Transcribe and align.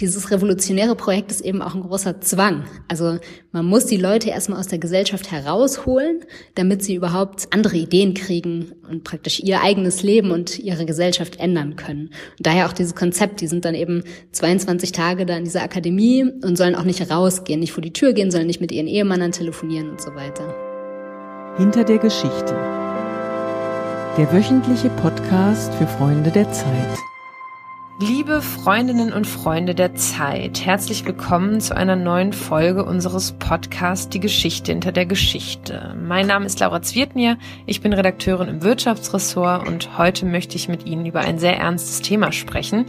Dieses 0.00 0.32
revolutionäre 0.32 0.96
Projekt 0.96 1.30
ist 1.30 1.40
eben 1.40 1.62
auch 1.62 1.76
ein 1.76 1.82
großer 1.82 2.20
Zwang. 2.20 2.64
Also 2.88 3.18
man 3.52 3.64
muss 3.64 3.86
die 3.86 3.96
Leute 3.96 4.28
erstmal 4.28 4.58
aus 4.58 4.66
der 4.66 4.80
Gesellschaft 4.80 5.30
herausholen, 5.30 6.24
damit 6.56 6.82
sie 6.82 6.96
überhaupt 6.96 7.46
andere 7.52 7.76
Ideen 7.76 8.12
kriegen 8.14 8.72
und 8.90 9.04
praktisch 9.04 9.38
ihr 9.38 9.62
eigenes 9.62 10.02
Leben 10.02 10.32
und 10.32 10.58
ihre 10.58 10.84
Gesellschaft 10.84 11.38
ändern 11.38 11.76
können. 11.76 12.08
Und 12.08 12.40
daher 12.40 12.66
auch 12.66 12.72
dieses 12.72 12.96
Konzept, 12.96 13.40
die 13.40 13.46
sind 13.46 13.64
dann 13.64 13.76
eben 13.76 14.02
22 14.32 14.90
Tage 14.90 15.26
da 15.26 15.36
in 15.36 15.44
dieser 15.44 15.62
Akademie 15.62 16.24
und 16.42 16.58
sollen 16.58 16.74
auch 16.74 16.82
nicht 16.82 17.08
rausgehen, 17.08 17.60
nicht 17.60 17.72
vor 17.72 17.82
die 17.82 17.92
Tür 17.92 18.14
gehen, 18.14 18.32
sollen 18.32 18.48
nicht 18.48 18.60
mit 18.60 18.72
ihren 18.72 18.88
Ehemannern 18.88 19.30
telefonieren 19.30 19.90
und 19.90 20.00
so 20.00 20.12
weiter. 20.16 20.52
Hinter 21.56 21.84
der 21.84 21.98
Geschichte. 21.98 22.56
Der 24.18 24.32
wöchentliche 24.32 24.90
Podcast 24.90 25.72
für 25.74 25.86
Freunde 25.86 26.32
der 26.32 26.50
Zeit. 26.50 26.98
Liebe 28.00 28.42
Freundinnen 28.42 29.12
und 29.12 29.24
Freunde 29.24 29.72
der 29.72 29.94
Zeit, 29.94 30.66
herzlich 30.66 31.06
willkommen 31.06 31.60
zu 31.60 31.76
einer 31.76 31.94
neuen 31.94 32.32
Folge 32.32 32.84
unseres 32.84 33.30
Podcasts 33.30 34.08
Die 34.08 34.18
Geschichte 34.18 34.72
hinter 34.72 34.90
der 34.90 35.06
Geschichte. 35.06 35.94
Mein 35.96 36.26
Name 36.26 36.44
ist 36.44 36.58
Laura 36.58 36.82
Zwirtnier, 36.82 37.38
ich 37.66 37.82
bin 37.82 37.92
Redakteurin 37.92 38.48
im 38.48 38.62
Wirtschaftsressort 38.64 39.68
und 39.68 39.96
heute 39.96 40.26
möchte 40.26 40.56
ich 40.56 40.68
mit 40.68 40.86
Ihnen 40.86 41.06
über 41.06 41.20
ein 41.20 41.38
sehr 41.38 41.56
ernstes 41.56 42.02
Thema 42.02 42.32
sprechen, 42.32 42.86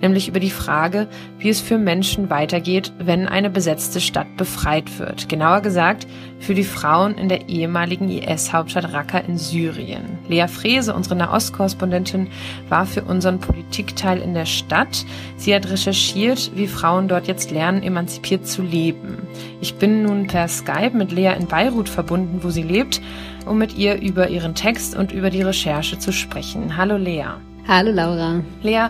nämlich 0.00 0.28
über 0.28 0.40
die 0.40 0.50
Frage, 0.50 1.08
wie 1.38 1.48
es 1.48 1.60
für 1.60 1.78
Menschen 1.78 2.30
weitergeht, 2.30 2.92
wenn 2.98 3.26
eine 3.28 3.50
besetzte 3.50 4.00
Stadt 4.00 4.36
befreit 4.36 4.98
wird. 4.98 5.28
Genauer 5.28 5.60
gesagt, 5.60 6.06
für 6.38 6.54
die 6.54 6.64
Frauen 6.64 7.16
in 7.16 7.28
der 7.28 7.48
ehemaligen 7.48 8.08
IS-Hauptstadt 8.08 8.92
Raqqa 8.92 9.18
in 9.18 9.38
Syrien. 9.38 10.18
Lea 10.28 10.46
Frese, 10.46 10.94
unsere 10.94 11.16
Nahostkorrespondentin, 11.16 12.28
war 12.68 12.86
für 12.86 13.02
unseren 13.02 13.40
Politikteil 13.40 14.20
in 14.20 14.34
der 14.34 14.46
Stadt. 14.46 15.04
Sie 15.36 15.54
hat 15.54 15.68
recherchiert, 15.68 16.52
wie 16.54 16.68
Frauen 16.68 17.08
dort 17.08 17.26
jetzt 17.26 17.50
lernen, 17.50 17.82
emanzipiert 17.82 18.46
zu 18.46 18.62
leben. 18.62 19.18
Ich 19.60 19.74
bin 19.74 20.02
nun 20.02 20.26
per 20.26 20.48
Skype 20.48 20.96
mit 20.96 21.12
Lea 21.12 21.34
in 21.38 21.46
Beirut 21.46 21.88
verbunden, 21.88 22.40
wo 22.42 22.50
sie 22.50 22.62
lebt, 22.62 23.00
um 23.46 23.58
mit 23.58 23.76
ihr 23.76 24.00
über 24.00 24.28
ihren 24.28 24.54
Text 24.54 24.96
und 24.96 25.12
über 25.12 25.30
die 25.30 25.42
Recherche 25.42 25.98
zu 25.98 26.12
sprechen. 26.12 26.76
Hallo 26.76 26.96
Lea. 26.96 27.24
Hallo 27.66 27.90
Laura. 27.90 28.40
Lea, 28.62 28.88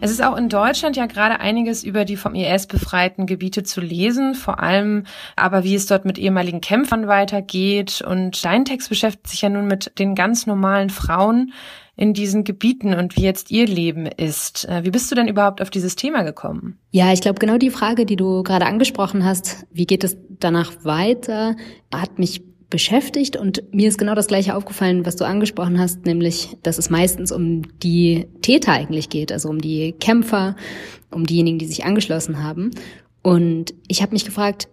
es 0.00 0.10
ist 0.10 0.22
auch 0.22 0.36
in 0.36 0.48
Deutschland 0.48 0.96
ja 0.96 1.06
gerade 1.06 1.40
einiges 1.40 1.82
über 1.82 2.04
die 2.04 2.16
vom 2.16 2.34
IS 2.34 2.66
befreiten 2.66 3.26
Gebiete 3.26 3.64
zu 3.64 3.80
lesen, 3.80 4.34
vor 4.34 4.60
allem 4.60 5.04
aber, 5.36 5.64
wie 5.64 5.74
es 5.74 5.86
dort 5.86 6.04
mit 6.04 6.18
ehemaligen 6.18 6.60
Kämpfern 6.60 7.08
weitergeht. 7.08 8.02
Und 8.02 8.44
dein 8.44 8.64
Text 8.64 8.88
beschäftigt 8.88 9.26
sich 9.28 9.42
ja 9.42 9.48
nun 9.48 9.66
mit 9.66 9.98
den 9.98 10.14
ganz 10.14 10.46
normalen 10.46 10.90
Frauen 10.90 11.52
in 11.96 12.14
diesen 12.14 12.44
Gebieten 12.44 12.94
und 12.94 13.16
wie 13.16 13.22
jetzt 13.22 13.50
ihr 13.50 13.66
Leben 13.66 14.06
ist. 14.06 14.68
Äh, 14.68 14.84
wie 14.84 14.90
bist 14.90 15.10
du 15.10 15.16
denn 15.16 15.26
überhaupt 15.26 15.60
auf 15.60 15.68
dieses 15.68 15.96
Thema 15.96 16.22
gekommen? 16.22 16.78
Ja, 16.92 17.12
ich 17.12 17.20
glaube, 17.20 17.40
genau 17.40 17.58
die 17.58 17.70
Frage, 17.70 18.06
die 18.06 18.14
du 18.14 18.44
gerade 18.44 18.66
angesprochen 18.66 19.24
hast, 19.24 19.66
wie 19.72 19.84
geht 19.84 20.04
es 20.04 20.16
danach 20.28 20.84
weiter, 20.84 21.56
hat 21.92 22.20
mich 22.20 22.47
beschäftigt 22.70 23.36
und 23.36 23.62
mir 23.72 23.88
ist 23.88 23.98
genau 23.98 24.14
das 24.14 24.26
gleiche 24.26 24.54
aufgefallen, 24.54 25.06
was 25.06 25.16
du 25.16 25.24
angesprochen 25.24 25.78
hast, 25.78 26.04
nämlich, 26.04 26.56
dass 26.62 26.78
es 26.78 26.90
meistens 26.90 27.32
um 27.32 27.62
die 27.80 28.26
Täter 28.42 28.72
eigentlich 28.72 29.08
geht, 29.08 29.32
also 29.32 29.48
um 29.48 29.60
die 29.60 29.92
Kämpfer, 29.92 30.56
um 31.10 31.24
diejenigen, 31.26 31.58
die 31.58 31.66
sich 31.66 31.84
angeschlossen 31.84 32.42
haben. 32.42 32.70
Und 33.22 33.74
ich 33.88 34.02
habe 34.02 34.12
mich 34.12 34.24
gefragt, 34.24 34.68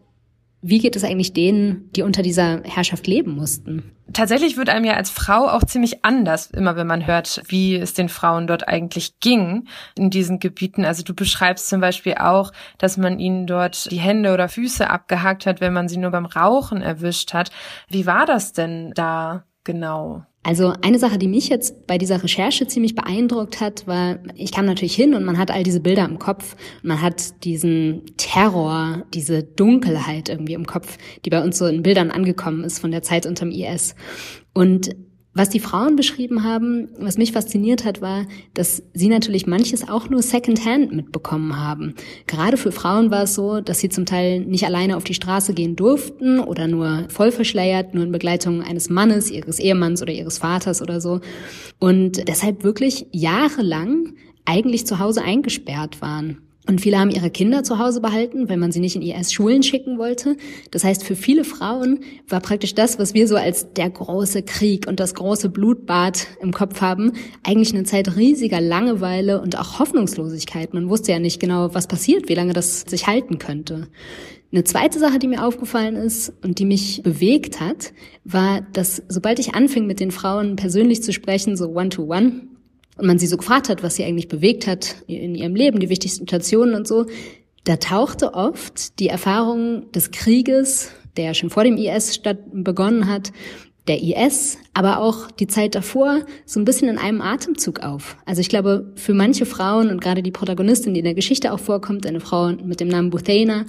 wie 0.67 0.79
geht 0.79 0.95
es 0.95 1.03
eigentlich 1.03 1.33
denen, 1.33 1.91
die 1.95 2.01
unter 2.01 2.23
dieser 2.23 2.63
Herrschaft 2.63 3.05
leben 3.05 3.35
mussten? 3.35 3.91
Tatsächlich 4.13 4.57
wird 4.57 4.69
einem 4.69 4.85
ja 4.85 4.93
als 4.93 5.11
Frau 5.11 5.47
auch 5.47 5.63
ziemlich 5.63 6.03
anders, 6.03 6.49
immer 6.49 6.75
wenn 6.75 6.87
man 6.87 7.05
hört, 7.05 7.43
wie 7.49 7.75
es 7.75 7.93
den 7.93 8.09
Frauen 8.09 8.47
dort 8.47 8.67
eigentlich 8.67 9.19
ging 9.19 9.67
in 9.95 10.09
diesen 10.09 10.39
Gebieten. 10.39 10.83
Also 10.83 11.03
du 11.03 11.13
beschreibst 11.13 11.67
zum 11.69 11.81
Beispiel 11.81 12.15
auch, 12.15 12.51
dass 12.79 12.97
man 12.97 13.19
ihnen 13.19 13.45
dort 13.45 13.91
die 13.91 13.99
Hände 13.99 14.33
oder 14.33 14.49
Füße 14.49 14.89
abgehakt 14.89 15.45
hat, 15.45 15.61
wenn 15.61 15.73
man 15.73 15.87
sie 15.87 15.97
nur 15.97 16.11
beim 16.11 16.25
Rauchen 16.25 16.81
erwischt 16.81 17.33
hat. 17.33 17.51
Wie 17.87 18.07
war 18.07 18.25
das 18.25 18.53
denn 18.53 18.91
da 18.95 19.43
genau? 19.65 20.23
Also 20.43 20.73
eine 20.83 20.99
Sache, 20.99 21.17
die 21.17 21.27
mich 21.27 21.49
jetzt 21.49 21.87
bei 21.87 21.97
dieser 21.97 22.21
Recherche 22.21 22.67
ziemlich 22.67 22.93
beeindruckt 22.93 23.61
hat, 23.61 23.87
war, 23.87 24.19
ich 24.35 24.51
kam 24.51 24.65
natürlich 24.65 24.95
hin 24.95 25.15
und 25.15 25.25
man 25.25 25.39
hat 25.39 25.49
all 25.49 25.63
diese 25.63 25.79
Bilder 25.79 26.05
im 26.05 26.19
Kopf 26.19 26.55
man 26.83 27.01
hat 27.01 27.43
diesen 27.43 28.03
Terror, 28.15 29.05
diese 29.11 29.41
Dunkelheit 29.41 30.29
irgendwie 30.29 30.53
im 30.53 30.67
Kopf, 30.67 30.99
die 31.25 31.31
bei 31.31 31.43
uns 31.43 31.57
so 31.57 31.65
in 31.65 31.81
Bildern 31.81 32.11
angekommen 32.11 32.63
ist 32.63 32.77
von 32.77 32.91
der 32.91 33.01
Zeit 33.01 33.25
unterm 33.25 33.49
IS. 33.49 33.95
Und 34.53 34.95
was 35.35 35.49
die 35.49 35.59
Frauen 35.59 35.97
beschrieben 35.97 36.43
haben, 36.43 36.87
was 36.97 37.17
mich 37.17 37.33
fasziniert 37.33 37.83
hat, 37.83 38.01
war, 38.01 38.25
dass 38.53 38.81
sie 38.93 39.09
natürlich 39.09 39.45
manches 39.45 39.87
auch 39.87 40.09
nur 40.09 40.21
Secondhand 40.21 40.93
mitbekommen 40.93 41.59
haben. 41.59 41.93
Gerade 42.25 42.55
für 42.55 42.71
Frauen 42.71 43.11
war 43.11 43.23
es 43.23 43.35
so, 43.35 43.59
dass 43.59 43.79
sie 43.79 43.89
zum 43.89 44.05
Teil 44.05 44.39
nicht 44.39 44.65
alleine 44.65 44.95
auf 44.95 45.03
die 45.03 45.13
Straße 45.13 45.53
gehen 45.53 45.75
durften 45.75 46.39
oder 46.39 46.67
nur 46.67 47.05
voll 47.09 47.31
verschleiert, 47.31 47.93
nur 47.93 48.05
in 48.05 48.13
Begleitung 48.13 48.63
eines 48.63 48.89
Mannes, 48.89 49.29
ihres 49.29 49.59
Ehemanns 49.59 50.01
oder 50.01 50.13
ihres 50.13 50.37
Vaters 50.37 50.81
oder 50.81 51.01
so. 51.01 51.19
Und 51.79 52.27
deshalb 52.29 52.63
wirklich 52.63 53.05
jahrelang 53.11 54.13
eigentlich 54.45 54.87
zu 54.87 54.99
Hause 54.99 55.21
eingesperrt 55.21 56.01
waren. 56.01 56.41
Und 56.67 56.81
viele 56.81 56.99
haben 56.99 57.11
ihre 57.11 57.29
Kinder 57.29 57.63
zu 57.63 57.77
Hause 57.77 58.01
behalten, 58.01 58.49
weil 58.49 58.57
man 58.57 58.71
sie 58.71 58.79
nicht 58.79 58.95
in 58.95 59.01
IS-Schulen 59.03 59.61
schicken 59.61 59.99
wollte. 59.99 60.35
Das 60.71 60.83
heißt, 60.83 61.03
für 61.03 61.15
viele 61.15 61.43
Frauen 61.43 61.99
war 62.27 62.39
praktisch 62.39 62.73
das, 62.73 62.97
was 62.97 63.13
wir 63.13 63.27
so 63.27 63.35
als 63.35 63.73
der 63.73 63.89
große 63.89 64.41
Krieg 64.43 64.87
und 64.87 64.99
das 64.99 65.13
große 65.13 65.49
Blutbad 65.49 66.27
im 66.41 66.51
Kopf 66.51 66.81
haben, 66.81 67.13
eigentlich 67.43 67.73
eine 67.73 67.83
Zeit 67.83 68.15
riesiger 68.15 68.61
Langeweile 68.61 69.41
und 69.41 69.59
auch 69.59 69.79
Hoffnungslosigkeit. 69.79 70.73
Man 70.73 70.89
wusste 70.89 71.11
ja 71.11 71.19
nicht 71.19 71.39
genau, 71.39 71.73
was 71.73 71.87
passiert, 71.87 72.29
wie 72.29 72.35
lange 72.35 72.53
das 72.53 72.81
sich 72.81 73.05
halten 73.05 73.37
könnte. 73.37 73.87
Eine 74.51 74.63
zweite 74.63 74.99
Sache, 74.99 75.19
die 75.19 75.27
mir 75.27 75.45
aufgefallen 75.45 75.95
ist 75.95 76.31
und 76.41 76.59
die 76.59 76.65
mich 76.65 77.01
bewegt 77.03 77.59
hat, 77.59 77.93
war, 78.23 78.61
dass 78.73 79.03
sobald 79.09 79.37
ich 79.39 79.53
anfing, 79.53 79.85
mit 79.85 79.99
den 79.99 80.11
Frauen 80.11 80.55
persönlich 80.55 81.03
zu 81.03 81.11
sprechen, 81.11 81.57
so 81.57 81.67
one-to-one, 81.69 82.27
-one, 82.27 82.41
und 82.97 83.07
man 83.07 83.19
sie 83.19 83.27
so 83.27 83.37
gefragt 83.37 83.69
hat, 83.69 83.83
was 83.83 83.95
sie 83.95 84.03
eigentlich 84.03 84.27
bewegt 84.27 84.67
hat 84.67 84.95
in 85.07 85.35
ihrem 85.35 85.55
Leben, 85.55 85.79
die 85.79 85.89
wichtigsten 85.89 86.27
Stationen 86.27 86.75
und 86.75 86.87
so, 86.87 87.05
da 87.65 87.77
tauchte 87.77 88.33
oft 88.33 88.99
die 88.99 89.07
Erfahrung 89.07 89.91
des 89.91 90.11
Krieges, 90.11 90.91
der 91.17 91.33
schon 91.33 91.49
vor 91.49 91.63
dem 91.63 91.77
IS 91.77 92.15
statt 92.15 92.37
begonnen 92.51 93.07
hat, 93.07 93.31
der 93.87 94.01
IS, 94.01 94.57
aber 94.73 94.99
auch 94.99 95.29
die 95.31 95.47
Zeit 95.47 95.75
davor 95.75 96.21
so 96.45 96.59
ein 96.59 96.65
bisschen 96.65 96.89
in 96.89 96.97
einem 96.97 97.21
Atemzug 97.21 97.81
auf. 97.81 98.17
Also 98.25 98.41
ich 98.41 98.49
glaube, 98.49 98.91
für 98.95 99.13
manche 99.13 99.45
Frauen 99.45 99.89
und 99.89 100.01
gerade 100.01 100.23
die 100.23 100.31
Protagonistin, 100.31 100.93
die 100.93 100.99
in 101.01 101.05
der 101.05 101.13
Geschichte 101.13 101.53
auch 101.53 101.59
vorkommt, 101.59 102.05
eine 102.05 102.19
Frau 102.19 102.51
mit 102.51 102.79
dem 102.79 102.87
Namen 102.87 103.11
Buthaina, 103.11 103.65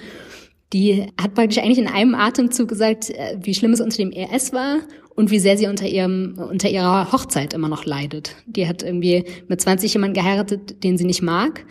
die 0.73 1.07
hat 1.21 1.35
praktisch 1.35 1.59
eigentlich 1.59 1.79
in 1.79 1.89
einem 1.89 2.15
Atemzug 2.15 2.69
gesagt, 2.69 3.11
äh, 3.11 3.39
wie 3.41 3.55
schlimm 3.55 3.73
es 3.73 3.81
unter 3.81 3.97
dem 3.97 4.11
IS 4.11 4.53
war 4.53 4.79
und 5.15 5.31
wie 5.31 5.39
sehr 5.39 5.57
sie 5.57 5.67
unter 5.67 5.87
ihrem, 5.87 6.37
unter 6.39 6.69
ihrer 6.69 7.13
Hochzeit 7.13 7.55
immer 7.55 7.69
noch 7.69 7.85
leidet. 7.85 8.37
Die 8.47 8.67
hat 8.67 8.83
irgendwie 8.83 9.25
mit 9.49 9.61
20 9.61 9.93
jemanden 9.93 10.15
geheiratet, 10.15 10.83
den 10.85 10.99
sie 10.99 11.05
nicht 11.05 11.23
mag. 11.23 11.65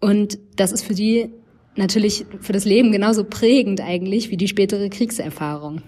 Und 0.00 0.38
das 0.56 0.72
ist 0.72 0.82
für 0.82 0.94
die 0.94 1.30
natürlich 1.76 2.26
für 2.40 2.52
das 2.52 2.64
Leben 2.64 2.92
genauso 2.92 3.24
prägend 3.24 3.80
eigentlich 3.80 4.30
wie 4.30 4.36
die 4.36 4.48
spätere 4.48 4.88
Kriegserfahrung. 4.88 5.82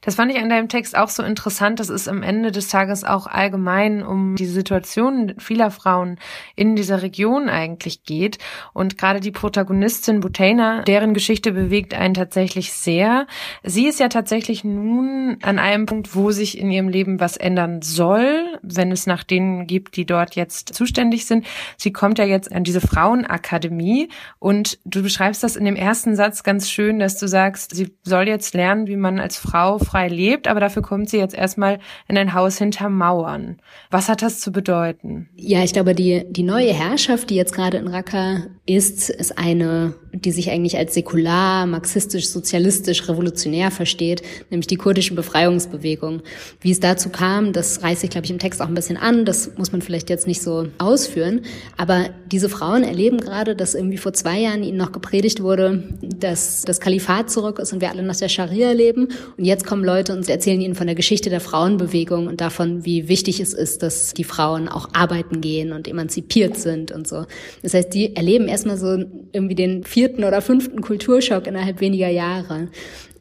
Das 0.00 0.16
fand 0.16 0.30
ich 0.30 0.38
an 0.38 0.48
deinem 0.48 0.68
Text 0.68 0.96
auch 0.96 1.08
so 1.08 1.22
interessant, 1.22 1.80
dass 1.80 1.88
es 1.88 2.08
am 2.08 2.22
Ende 2.22 2.52
des 2.52 2.68
Tages 2.68 3.04
auch 3.04 3.26
allgemein 3.26 4.02
um 4.02 4.36
die 4.36 4.46
Situation 4.46 5.34
vieler 5.38 5.70
Frauen 5.70 6.18
in 6.56 6.76
dieser 6.76 7.02
Region 7.02 7.48
eigentlich 7.48 8.04
geht. 8.04 8.38
Und 8.72 8.98
gerade 8.98 9.20
die 9.20 9.30
Protagonistin 9.30 10.20
Butaina, 10.20 10.82
deren 10.82 11.14
Geschichte 11.14 11.52
bewegt 11.52 11.94
einen 11.94 12.14
tatsächlich 12.14 12.72
sehr. 12.72 13.26
Sie 13.62 13.86
ist 13.86 14.00
ja 14.00 14.08
tatsächlich 14.08 14.64
nun 14.64 15.38
an 15.42 15.58
einem 15.58 15.86
Punkt, 15.86 16.14
wo 16.14 16.30
sich 16.30 16.58
in 16.58 16.70
ihrem 16.70 16.88
Leben 16.88 17.20
was 17.20 17.36
ändern 17.36 17.82
soll, 17.82 18.58
wenn 18.62 18.92
es 18.92 19.06
nach 19.06 19.24
denen 19.24 19.66
gibt, 19.66 19.96
die 19.96 20.06
dort 20.06 20.36
jetzt 20.36 20.74
zuständig 20.74 21.26
sind. 21.26 21.46
Sie 21.76 21.92
kommt 21.92 22.18
ja 22.18 22.24
jetzt 22.24 22.52
an 22.52 22.64
diese 22.64 22.80
Frauenakademie 22.80 24.08
und 24.38 24.78
du 24.84 25.02
beschreibst 25.02 25.42
das 25.42 25.56
in 25.56 25.64
dem 25.64 25.76
ersten 25.76 26.14
Satz 26.16 26.42
ganz 26.42 26.70
schön, 26.70 26.98
dass 26.98 27.18
du 27.18 27.26
sagst, 27.26 27.74
sie 27.74 27.96
soll 28.02 28.28
jetzt 28.28 28.54
lernen, 28.54 28.86
wie 28.86 28.96
man 28.96 29.18
als 29.18 29.38
Frau 29.38 29.63
Frau 29.64 29.78
frei 29.78 30.08
lebt, 30.08 30.46
aber 30.46 30.60
dafür 30.60 30.82
kommt 30.82 31.08
sie 31.08 31.16
jetzt 31.16 31.34
erstmal 31.34 31.78
in 32.06 32.18
ein 32.18 32.34
Haus 32.34 32.58
hinter 32.58 32.90
Mauern. 32.90 33.56
Was 33.90 34.10
hat 34.10 34.20
das 34.20 34.40
zu 34.40 34.52
bedeuten? 34.52 35.30
Ja, 35.36 35.64
ich 35.64 35.72
glaube, 35.72 35.94
die, 35.94 36.24
die 36.28 36.42
neue 36.42 36.74
Herrschaft, 36.74 37.30
die 37.30 37.36
jetzt 37.36 37.54
gerade 37.54 37.78
in 37.78 37.88
Raqqa 37.88 38.42
ist, 38.66 39.08
ist 39.08 39.38
eine, 39.38 39.94
die 40.12 40.32
sich 40.32 40.50
eigentlich 40.50 40.76
als 40.76 40.92
säkular, 40.92 41.64
marxistisch, 41.64 42.28
sozialistisch, 42.28 43.08
revolutionär 43.08 43.70
versteht, 43.70 44.22
nämlich 44.50 44.66
die 44.66 44.76
kurdische 44.76 45.14
Befreiungsbewegung. 45.14 46.20
Wie 46.60 46.70
es 46.70 46.80
dazu 46.80 47.08
kam, 47.08 47.54
das 47.54 47.82
reiße 47.82 48.04
ich, 48.04 48.10
glaube 48.10 48.26
ich, 48.26 48.30
im 48.30 48.38
Text 48.38 48.60
auch 48.60 48.68
ein 48.68 48.74
bisschen 48.74 48.98
an, 48.98 49.24
das 49.24 49.56
muss 49.56 49.72
man 49.72 49.80
vielleicht 49.80 50.10
jetzt 50.10 50.26
nicht 50.26 50.42
so 50.42 50.66
ausführen, 50.76 51.40
aber 51.78 52.10
diese 52.26 52.50
Frauen 52.50 52.82
erleben 52.84 53.18
gerade, 53.18 53.56
dass 53.56 53.74
irgendwie 53.74 53.98
vor 53.98 54.12
zwei 54.12 54.40
Jahren 54.40 54.62
ihnen 54.62 54.76
noch 54.76 54.92
gepredigt 54.92 55.42
wurde, 55.42 55.94
dass 56.02 56.62
das 56.62 56.80
Kalifat 56.80 57.30
zurück 57.30 57.58
ist 57.58 57.72
und 57.72 57.80
wir 57.80 57.90
alle 57.90 58.02
nach 58.02 58.16
der 58.16 58.28
Scharia 58.28 58.72
leben. 58.72 59.08
Und 59.36 59.44
jetzt 59.44 59.53
kommen 59.62 59.84
Leute 59.84 60.12
und 60.12 60.28
erzählen 60.28 60.60
ihnen 60.60 60.74
von 60.74 60.88
der 60.88 60.96
Geschichte 60.96 61.30
der 61.30 61.40
Frauenbewegung 61.40 62.26
und 62.26 62.40
davon, 62.40 62.84
wie 62.84 63.08
wichtig 63.08 63.38
es 63.38 63.54
ist, 63.54 63.82
dass 63.82 64.14
die 64.14 64.24
Frauen 64.24 64.68
auch 64.68 64.88
arbeiten 64.94 65.40
gehen 65.40 65.72
und 65.72 65.86
emanzipiert 65.86 66.56
sind 66.56 66.90
und 66.90 67.06
so. 67.06 67.26
Das 67.62 67.74
heißt, 67.74 67.94
die 67.94 68.16
erleben 68.16 68.48
erstmal 68.48 68.78
so 68.78 69.04
irgendwie 69.32 69.54
den 69.54 69.84
vierten 69.84 70.24
oder 70.24 70.42
fünften 70.42 70.80
Kulturschock 70.80 71.46
innerhalb 71.46 71.80
weniger 71.80 72.08
Jahre. 72.08 72.68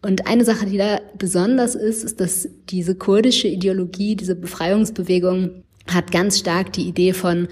Und 0.01 0.27
eine 0.27 0.45
Sache, 0.45 0.65
die 0.65 0.77
da 0.77 0.99
besonders 1.17 1.75
ist, 1.75 2.03
ist, 2.03 2.19
dass 2.19 2.47
diese 2.69 2.95
kurdische 2.95 3.47
Ideologie, 3.47 4.15
diese 4.15 4.35
Befreiungsbewegung 4.35 5.63
hat 5.87 6.11
ganz 6.11 6.39
stark 6.39 6.73
die 6.73 6.87
Idee 6.87 7.13
von 7.13 7.47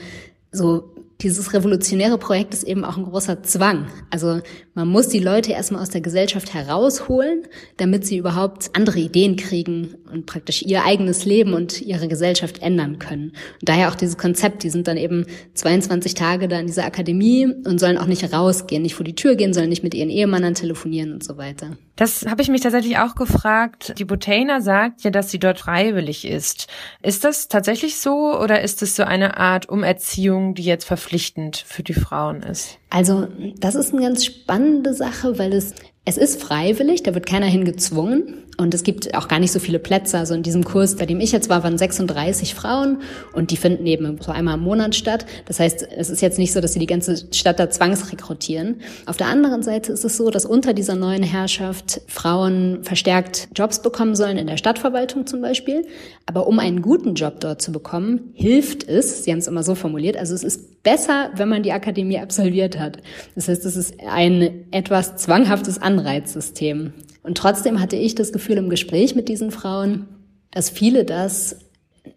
so 0.52 0.91
dieses 1.22 1.54
revolutionäre 1.54 2.18
Projekt 2.18 2.54
ist 2.54 2.64
eben 2.64 2.84
auch 2.84 2.98
ein 2.98 3.04
großer 3.04 3.44
Zwang. 3.44 3.88
Also 4.10 4.42
man 4.74 4.88
muss 4.88 5.08
die 5.08 5.20
Leute 5.20 5.52
erstmal 5.52 5.82
aus 5.82 5.90
der 5.90 6.02
Gesellschaft 6.02 6.54
herausholen, 6.54 7.44
damit 7.78 8.06
sie 8.06 8.18
überhaupt 8.18 8.72
andere 8.74 9.00
Ideen 9.00 9.36
kriegen 9.36 9.96
und 10.12 10.26
praktisch 10.26 10.62
ihr 10.62 10.84
eigenes 10.84 11.26
Leben 11.26 11.54
und 11.54 11.82
ihre 11.82 12.08
Gesellschaft 12.08 12.62
ändern 12.62 13.00
können. 13.00 13.34
Und 13.60 13.70
daher 13.70 13.90
auch 13.90 13.96
dieses 13.96 14.18
Konzept, 14.18 14.64
die 14.64 14.70
sind 14.70 14.88
dann 14.88 14.98
eben 14.98 15.26
22 15.54 16.14
Tage 16.14 16.48
da 16.48 16.60
in 16.60 16.68
dieser 16.68 16.86
Akademie 16.86 17.46
und 17.46 17.80
sollen 17.80 17.98
auch 17.98 18.06
nicht 18.06 18.34
rausgehen, 18.34 18.82
nicht 18.82 18.96
vor 18.96 19.04
die 19.04 19.16
Tür 19.16 19.36
gehen, 19.36 19.54
sollen 19.54 19.70
nicht 19.70 19.84
mit 19.84 19.94
ihren 19.94 20.10
Ehemannern 20.10 20.54
telefonieren 20.54 21.14
und 21.14 21.24
so 21.24 21.38
weiter. 21.38 21.78
Das 21.96 22.26
habe 22.26 22.42
ich 22.42 22.50
mich 22.50 22.62
tatsächlich 22.62 22.98
auch 22.98 23.16
gefragt. 23.16 23.94
Die 24.00 24.06
Botainer 24.06 24.62
sagt 24.62 25.04
ja, 25.04 25.12
dass 25.12 25.30
sie 25.30 25.40
dort 25.40 25.60
freiwillig 25.60 26.26
ist. 26.26 26.68
Ist 27.04 27.24
das 27.24 27.48
tatsächlich 27.48 27.98
so 27.98 28.38
oder 28.40 28.62
ist 28.62 28.82
es 28.82 28.96
so 28.96 29.04
eine 29.04 29.38
Art 29.38 29.70
Umerziehung, 29.70 30.56
die 30.56 30.64
jetzt 30.64 30.86
verpflichtend 30.86 31.58
für 31.58 31.84
die 31.84 31.94
Frauen 31.94 32.42
ist? 32.42 32.80
Also 32.90 33.28
das 33.60 33.76
ist 33.76 33.94
eine 33.94 34.02
ganz 34.02 34.26
spannende 34.26 34.94
Sache, 34.94 35.38
weil 35.38 35.54
es 35.54 35.76
es 36.04 36.18
ist 36.18 36.42
freiwillig, 36.42 37.04
da 37.04 37.14
wird 37.14 37.28
keiner 37.28 37.46
hingezwungen 37.46 38.46
und 38.58 38.74
es 38.74 38.84
gibt 38.84 39.16
auch 39.16 39.28
gar 39.28 39.40
nicht 39.40 39.52
so 39.52 39.60
viele 39.60 39.80
Plätze. 39.80 40.18
Also 40.18 40.34
in 40.34 40.44
diesem 40.44 40.64
Kurs, 40.64 40.96
bei 40.96 41.06
dem 41.06 41.20
ich 41.20 41.32
jetzt 41.32 41.50
war, 41.50 41.64
waren 41.64 41.78
36 41.78 42.54
Frauen 42.54 43.02
und 43.34 43.52
die 43.52 43.58
finden 43.58 43.86
eben 43.86 44.20
so 44.22 44.32
einmal 44.32 44.56
im 44.56 44.62
Monat 44.62 44.96
statt. 44.96 45.26
Das 45.46 45.60
heißt, 45.60 45.88
es 45.96 46.10
ist 46.10 46.22
jetzt 46.22 46.38
nicht 46.38 46.54
so, 46.54 46.62
dass 46.62 46.74
sie 46.74 46.80
die 46.80 46.86
ganze 46.86 47.34
Stadt 47.34 47.60
da 47.60 47.70
zwangsrekrutieren. 47.70 48.82
Auf 49.06 49.18
der 49.18 49.28
anderen 49.28 49.64
Seite 49.64 49.92
ist 49.92 50.06
es 50.06 50.18
so, 50.18 50.30
dass 50.30 50.46
unter 50.46 50.74
dieser 50.74 50.96
neuen 50.96 51.24
Herrschaft 51.24 52.02
Frauen 52.08 52.84
verstärkt 52.84 53.50
Jobs 53.56 53.82
bekommen 53.82 54.16
sollen, 54.16 54.38
in 54.38 54.48
der 54.48 54.58
Stadtverwaltung 54.58 55.26
zum 55.26 55.42
Beispiel. 55.42 55.86
Aber 56.26 56.48
um 56.48 56.60
einen 56.60 56.82
guten 56.82 57.16
Job 57.16 57.40
dort 57.40 57.62
zu 57.62 57.72
bekommen, 57.72 58.32
hilft 58.34 58.88
es, 58.88 59.24
sie 59.24 59.32
haben 59.32 59.40
es 59.40 59.48
immer 59.48 59.64
so 59.64 59.76
formuliert, 59.76 60.18
also 60.18 60.34
es 60.34 60.44
ist 60.44 60.84
besser, 60.84 61.32
wenn 61.36 61.50
man 61.50 61.64
die 61.64 61.72
Akademie 61.72 62.20
absolviert 62.20 62.80
hat. 62.80 62.98
Das 63.36 63.48
heißt, 63.48 63.66
es 63.66 63.76
ist 63.76 63.96
ein 64.08 64.66
etwas 64.72 65.16
zwanghaftes 65.18 65.82
Anreizsystem. 65.82 66.94
Und 67.24 67.38
trotzdem 67.38 67.80
hatte 67.80 67.96
ich 67.96 68.16
das 68.16 68.32
Gefühl 68.32 68.58
im 68.58 68.70
Gespräch 68.70 69.16
mit 69.16 69.30
diesen 69.30 69.52
Frauen, 69.52 70.08
dass 70.52 70.70
viele 70.70 71.06
das, 71.06 71.60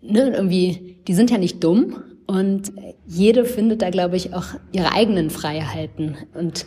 ne, 0.00 0.30
irgendwie, 0.34 0.98
die 1.06 1.14
sind 1.14 1.30
ja 1.30 1.38
nicht 1.38 1.62
dumm 1.62 2.02
und 2.26 2.72
jede 3.06 3.44
findet 3.44 3.82
da, 3.82 3.90
glaube 3.90 4.16
ich, 4.16 4.34
auch 4.34 4.46
ihre 4.72 4.92
eigenen 4.92 5.30
Freiheiten. 5.30 6.16
Und 6.34 6.66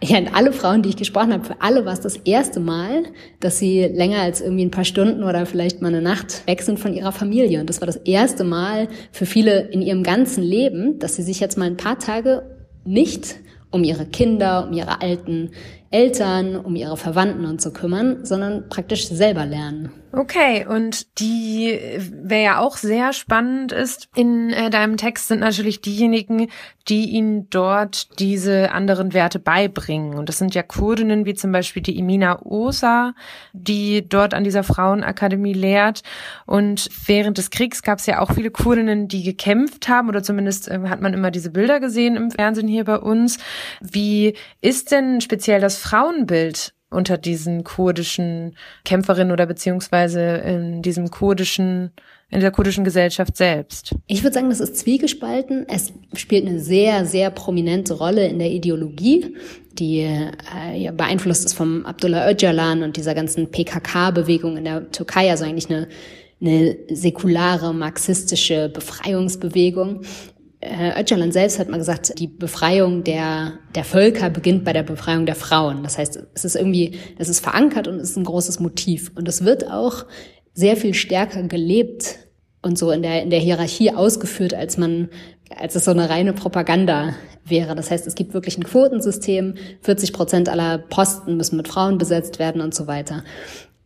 ja, 0.00 0.18
und 0.18 0.34
alle 0.34 0.52
Frauen, 0.52 0.82
die 0.82 0.90
ich 0.90 0.96
gesprochen 0.96 1.32
habe, 1.32 1.44
für 1.44 1.60
alle 1.60 1.84
war 1.84 1.92
es 1.92 2.00
das 2.00 2.16
erste 2.16 2.60
Mal, 2.60 3.02
dass 3.40 3.58
sie 3.58 3.82
länger 3.84 4.20
als 4.20 4.40
irgendwie 4.40 4.64
ein 4.64 4.70
paar 4.70 4.84
Stunden 4.84 5.24
oder 5.24 5.44
vielleicht 5.44 5.82
mal 5.82 5.88
eine 5.88 6.02
Nacht 6.02 6.46
weg 6.46 6.62
sind 6.62 6.78
von 6.78 6.94
ihrer 6.94 7.10
Familie. 7.10 7.60
Und 7.60 7.68
das 7.68 7.80
war 7.80 7.86
das 7.86 7.96
erste 7.96 8.44
Mal 8.44 8.88
für 9.10 9.26
viele 9.26 9.68
in 9.70 9.82
ihrem 9.82 10.04
ganzen 10.04 10.44
Leben, 10.44 11.00
dass 11.00 11.16
sie 11.16 11.22
sich 11.22 11.40
jetzt 11.40 11.58
mal 11.58 11.66
ein 11.66 11.76
paar 11.76 11.98
Tage 11.98 12.42
nicht 12.84 13.36
um 13.70 13.82
ihre 13.82 14.06
Kinder, 14.06 14.68
um 14.68 14.72
ihre 14.72 15.02
alten 15.02 15.50
Eltern, 15.90 16.56
um 16.56 16.76
ihre 16.76 16.96
Verwandten 16.96 17.46
und 17.46 17.62
so 17.62 17.70
kümmern, 17.72 18.24
sondern 18.24 18.68
praktisch 18.68 19.08
selber 19.08 19.46
lernen. 19.46 19.90
Okay, 20.10 20.66
und 20.66 21.18
die, 21.20 21.78
wer 22.22 22.40
ja 22.40 22.58
auch 22.60 22.78
sehr 22.78 23.12
spannend 23.12 23.72
ist 23.72 24.08
in 24.14 24.50
äh, 24.50 24.70
deinem 24.70 24.96
Text, 24.96 25.28
sind 25.28 25.40
natürlich 25.40 25.82
diejenigen, 25.82 26.48
die 26.88 27.10
ihnen 27.10 27.50
dort 27.50 28.18
diese 28.18 28.72
anderen 28.72 29.12
Werte 29.12 29.38
beibringen. 29.38 30.14
Und 30.14 30.30
das 30.30 30.38
sind 30.38 30.54
ja 30.54 30.62
Kurdinnen 30.62 31.26
wie 31.26 31.34
zum 31.34 31.52
Beispiel 31.52 31.82
die 31.82 31.98
Imina 31.98 32.40
Osa, 32.42 33.12
die 33.52 34.08
dort 34.08 34.32
an 34.32 34.44
dieser 34.44 34.62
Frauenakademie 34.62 35.52
lehrt. 35.52 36.02
Und 36.46 36.88
während 37.06 37.36
des 37.36 37.50
Kriegs 37.50 37.82
gab 37.82 37.98
es 37.98 38.06
ja 38.06 38.20
auch 38.20 38.32
viele 38.32 38.50
Kurdinnen, 38.50 39.08
die 39.08 39.22
gekämpft 39.22 39.88
haben, 39.88 40.08
oder 40.08 40.22
zumindest 40.22 40.68
äh, 40.68 40.80
hat 40.88 41.02
man 41.02 41.12
immer 41.12 41.30
diese 41.30 41.50
Bilder 41.50 41.80
gesehen 41.80 42.16
im 42.16 42.30
Fernsehen 42.30 42.68
hier 42.68 42.84
bei 42.84 42.98
uns. 42.98 43.38
Wie 43.82 44.34
ist 44.62 44.90
denn 44.90 45.20
speziell 45.20 45.60
das 45.60 45.76
Frauenbild 45.78 46.74
unter 46.90 47.18
diesen 47.18 47.64
kurdischen 47.64 48.56
Kämpferinnen 48.84 49.32
oder 49.32 49.46
beziehungsweise 49.46 50.20
in 50.20 50.82
diesem 50.82 51.10
kurdischen, 51.10 51.92
in 52.30 52.40
der 52.40 52.50
kurdischen 52.50 52.84
Gesellschaft 52.84 53.36
selbst? 53.36 53.94
Ich 54.06 54.22
würde 54.22 54.34
sagen, 54.34 54.48
das 54.48 54.60
ist 54.60 54.76
zwiegespalten. 54.76 55.66
Es 55.68 55.92
spielt 56.14 56.46
eine 56.46 56.60
sehr, 56.60 57.04
sehr 57.04 57.30
prominente 57.30 57.94
Rolle 57.94 58.26
in 58.26 58.38
der 58.38 58.50
Ideologie, 58.50 59.36
die 59.72 60.00
äh, 60.00 60.76
ja, 60.76 60.92
beeinflusst 60.92 61.44
ist 61.44 61.54
vom 61.54 61.84
Abdullah 61.84 62.30
Öcalan 62.30 62.82
und 62.82 62.96
dieser 62.96 63.14
ganzen 63.14 63.50
PKK-Bewegung 63.50 64.56
in 64.56 64.64
der 64.64 64.90
Türkei, 64.90 65.30
also 65.30 65.44
eigentlich 65.44 65.68
eine 65.70 65.88
eine 66.40 66.76
säkulare 66.88 67.74
marxistische 67.74 68.68
Befreiungsbewegung, 68.68 70.02
äh, 70.60 71.00
Öcalan 71.00 71.30
selbst 71.30 71.58
hat 71.58 71.68
mal 71.68 71.78
gesagt, 71.78 72.18
die 72.18 72.26
Befreiung 72.26 73.04
der, 73.04 73.54
der 73.74 73.84
Völker 73.84 74.28
beginnt 74.30 74.64
bei 74.64 74.72
der 74.72 74.82
Befreiung 74.82 75.24
der 75.24 75.36
Frauen. 75.36 75.82
Das 75.82 75.98
heißt, 75.98 76.20
es 76.34 76.44
ist 76.44 76.56
irgendwie, 76.56 76.98
es 77.18 77.28
ist 77.28 77.40
verankert 77.40 77.86
und 77.86 77.96
es 77.96 78.10
ist 78.10 78.16
ein 78.16 78.24
großes 78.24 78.58
Motiv. 78.58 79.12
Und 79.14 79.28
es 79.28 79.44
wird 79.44 79.70
auch 79.70 80.06
sehr 80.54 80.76
viel 80.76 80.94
stärker 80.94 81.42
gelebt 81.44 82.18
und 82.60 82.76
so 82.76 82.90
in 82.90 83.02
der, 83.02 83.22
in 83.22 83.30
der 83.30 83.38
Hierarchie 83.38 83.92
ausgeführt, 83.92 84.52
als 84.52 84.76
man, 84.76 85.10
als 85.56 85.76
es 85.76 85.84
so 85.84 85.92
eine 85.92 86.10
reine 86.10 86.32
Propaganda 86.32 87.14
wäre. 87.44 87.76
Das 87.76 87.92
heißt, 87.92 88.06
es 88.08 88.16
gibt 88.16 88.34
wirklich 88.34 88.58
ein 88.58 88.64
Quotensystem. 88.64 89.54
40 89.82 90.12
Prozent 90.12 90.48
aller 90.48 90.78
Posten 90.78 91.36
müssen 91.36 91.56
mit 91.56 91.68
Frauen 91.68 91.98
besetzt 91.98 92.40
werden 92.40 92.60
und 92.60 92.74
so 92.74 92.88
weiter. 92.88 93.22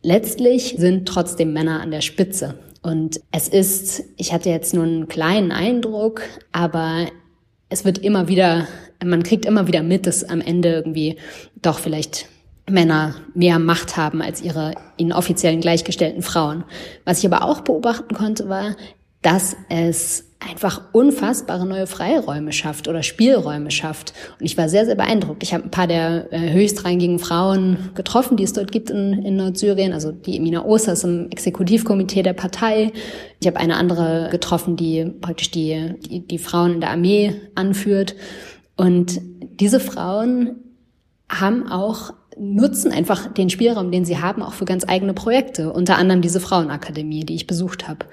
Letztlich 0.01 0.75
sind 0.77 1.07
trotzdem 1.07 1.53
Männer 1.53 1.81
an 1.81 1.91
der 1.91 2.01
Spitze. 2.01 2.55
Und 2.83 3.21
es 3.31 3.47
ist, 3.47 4.03
ich 4.17 4.33
hatte 4.33 4.49
jetzt 4.49 4.73
nur 4.73 4.83
einen 4.83 5.07
kleinen 5.07 5.51
Eindruck, 5.51 6.21
aber 6.51 7.07
es 7.69 7.85
wird 7.85 7.97
immer 7.97 8.27
wieder, 8.27 8.67
man 9.03 9.23
kriegt 9.23 9.45
immer 9.45 9.67
wieder 9.67 9.81
mit, 9.81 10.05
dass 10.05 10.23
am 10.23 10.41
Ende 10.41 10.69
irgendwie 10.69 11.17
doch 11.61 11.79
vielleicht 11.79 12.27
Männer 12.69 13.15
mehr 13.33 13.57
Macht 13.57 13.97
haben 13.97 14.21
als 14.21 14.41
ihre 14.41 14.73
ihnen 14.97 15.13
offiziellen 15.13 15.61
gleichgestellten 15.61 16.21
Frauen. 16.21 16.65
Was 17.05 17.19
ich 17.19 17.25
aber 17.25 17.43
auch 17.43 17.61
beobachten 17.61 18.13
konnte, 18.15 18.47
war, 18.49 18.75
dass 19.21 19.55
es 19.69 20.25
einfach 20.49 20.81
unfassbare 20.91 21.65
neue 21.65 21.87
Freiräume 21.87 22.51
schafft 22.51 22.87
oder 22.87 23.03
Spielräume 23.03 23.71
schafft. 23.71 24.13
Und 24.39 24.45
ich 24.45 24.57
war 24.57 24.69
sehr, 24.69 24.85
sehr 24.85 24.95
beeindruckt. 24.95 25.43
Ich 25.43 25.53
habe 25.53 25.63
ein 25.63 25.71
paar 25.71 25.87
der 25.87 26.31
äh, 26.31 26.53
höchstrangigen 26.53 27.19
Frauen 27.19 27.91
getroffen, 27.95 28.37
die 28.37 28.43
es 28.43 28.53
dort 28.53 28.71
gibt 28.71 28.89
in, 28.89 29.23
in 29.23 29.35
Nordsyrien. 29.35 29.93
Also 29.93 30.11
die 30.11 30.37
Emina 30.37 30.65
Osa 30.65 30.93
im 31.07 31.29
Exekutivkomitee 31.29 32.23
der 32.23 32.33
Partei. 32.33 32.91
Ich 33.39 33.47
habe 33.47 33.59
eine 33.59 33.77
andere 33.77 34.29
getroffen, 34.31 34.75
die 34.75 35.05
praktisch 35.21 35.51
die, 35.51 35.95
die, 35.99 36.27
die 36.27 36.37
Frauen 36.39 36.73
in 36.75 36.81
der 36.81 36.91
Armee 36.91 37.35
anführt. 37.55 38.15
Und 38.75 39.21
diese 39.59 39.79
Frauen 39.79 40.55
haben 41.29 41.71
auch 41.71 42.13
nutzen 42.39 42.91
einfach 42.91 43.33
den 43.33 43.49
Spielraum, 43.49 43.91
den 43.91 44.05
sie 44.05 44.17
haben, 44.17 44.41
auch 44.41 44.53
für 44.53 44.65
ganz 44.65 44.85
eigene 44.87 45.13
Projekte. 45.13 45.71
Unter 45.71 45.97
anderem 45.97 46.21
diese 46.21 46.39
Frauenakademie, 46.39 47.25
die 47.25 47.35
ich 47.35 47.47
besucht 47.47 47.87
habe. 47.87 48.05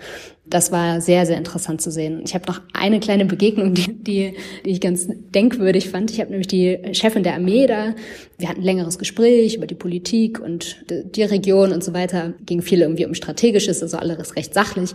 Das 0.47 0.73
war 0.73 1.01
sehr, 1.01 1.27
sehr 1.27 1.39
interessant 1.39 1.81
zu 1.81 1.93
sehen. 1.93 2.23
Ich 2.25 2.35
habe 2.35 2.47
noch 2.47 2.61
eine 2.73 2.99
kleine 2.99 3.25
Begegnung, 3.25 3.73
die, 3.75 3.93
die, 3.93 4.35
die 4.65 4.71
ich 4.71 4.81
ganz 4.81 5.07
denkwürdig 5.09 5.91
fand. 5.91 6.11
Ich 6.11 6.21
habe 6.21 6.31
nämlich 6.31 6.49
die 6.49 6.77
Chefin 6.93 7.23
der 7.23 7.35
Armee 7.35 7.69
da. 7.69 7.95
Wir 8.37 8.49
hatten 8.49 8.61
ein 8.61 8.65
längeres 8.65 8.99
Gespräch 8.99 9.55
über 9.55 9.67
die 9.67 9.77
Politik 9.77 10.41
und 10.41 10.85
die 10.91 11.23
Region 11.23 11.73
und 11.73 11.85
so 11.85 11.95
weiter. 11.95 12.35
Ging 12.47 12.63
viel 12.63 12.81
irgendwie 12.81 13.07
um 13.07 13.15
Strategisches, 13.15 13.81
also 13.81 13.99
alles 13.99 14.35
recht 14.35 14.53
sachlich. 14.53 14.91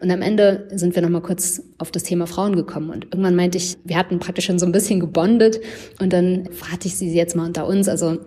Und 0.00 0.10
am 0.10 0.22
Ende 0.22 0.66
sind 0.72 0.96
wir 0.96 1.02
noch 1.02 1.10
mal 1.10 1.22
kurz 1.22 1.62
auf 1.78 1.92
das 1.92 2.02
Thema 2.02 2.26
Frauen 2.26 2.56
gekommen. 2.56 2.90
Und 2.90 3.04
irgendwann 3.04 3.36
meinte 3.36 3.58
ich, 3.58 3.76
wir 3.84 3.96
hatten 3.96 4.18
praktisch 4.18 4.46
schon 4.46 4.58
so 4.58 4.66
ein 4.66 4.72
bisschen 4.72 4.98
gebondet. 4.98 5.60
Und 6.00 6.12
dann 6.12 6.48
fragte 6.50 6.88
ich 6.88 6.96
sie 6.96 7.14
jetzt 7.14 7.36
mal 7.36 7.46
unter 7.46 7.68
uns, 7.68 7.88
also 7.88 8.18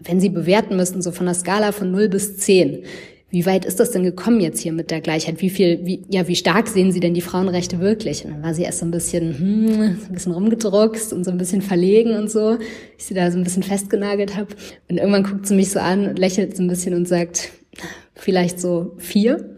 wenn 0.00 0.20
Sie 0.20 0.30
bewerten 0.30 0.76
müssten, 0.76 1.02
so 1.02 1.12
von 1.12 1.26
der 1.26 1.34
Skala 1.34 1.72
von 1.72 1.90
0 1.90 2.08
bis 2.08 2.38
10, 2.38 2.84
wie 3.32 3.46
weit 3.46 3.64
ist 3.64 3.78
das 3.78 3.92
denn 3.92 4.02
gekommen 4.02 4.40
jetzt 4.40 4.58
hier 4.58 4.72
mit 4.72 4.90
der 4.90 5.00
Gleichheit? 5.00 5.40
Wie 5.40 5.50
viel, 5.50 5.80
wie, 5.84 6.02
ja, 6.08 6.26
wie 6.26 6.34
stark 6.34 6.66
sehen 6.66 6.90
Sie 6.90 6.98
denn 6.98 7.14
die 7.14 7.20
Frauenrechte 7.20 7.78
wirklich? 7.78 8.24
Und 8.24 8.32
dann 8.32 8.42
war 8.42 8.54
sie 8.54 8.62
erst 8.62 8.80
so 8.80 8.86
ein 8.86 8.90
bisschen, 8.90 9.38
hm, 9.38 9.80
ein 9.80 10.12
bisschen 10.12 10.32
rumgedruckst 10.32 11.12
und 11.12 11.24
so 11.24 11.30
ein 11.30 11.38
bisschen 11.38 11.62
verlegen 11.62 12.16
und 12.16 12.28
so, 12.28 12.58
ich 12.98 13.04
sie 13.04 13.14
da 13.14 13.30
so 13.30 13.38
ein 13.38 13.44
bisschen 13.44 13.62
festgenagelt 13.62 14.36
habe. 14.36 14.48
Und 14.88 14.98
irgendwann 14.98 15.22
guckt 15.22 15.46
sie 15.46 15.54
mich 15.54 15.70
so 15.70 15.78
an 15.78 16.08
und 16.08 16.18
lächelt 16.18 16.56
so 16.56 16.62
ein 16.64 16.68
bisschen 16.68 16.94
und 16.94 17.06
sagt, 17.06 17.52
vielleicht 18.14 18.58
so 18.58 18.94
vier. 18.98 19.54